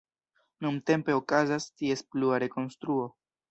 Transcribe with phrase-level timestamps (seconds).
[0.65, 3.09] Nuntempe okazas ties plua rekonstruo.